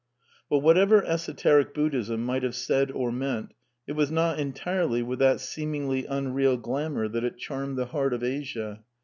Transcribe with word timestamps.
But 0.49 0.61
whatever 0.63 1.05
esoteric 1.05 1.75
Buddhism 1.75 2.25
might 2.25 2.41
have 2.41 2.55
said 2.55 2.89
or 2.89 3.11
meant, 3.11 3.53
it 3.85 3.91
was 3.91 4.09
not 4.09 4.39
entirely 4.39 5.03
with 5.03 5.19
that 5.19 5.39
seemingly 5.39 6.05
imreal 6.05 6.59
glamour 6.59 7.07
that 7.09 7.23
it 7.23 7.37
charmed 7.37 7.77
the 7.77 7.85
heart 7.93 8.13
of 8.15 8.23
Asia. 8.23 8.83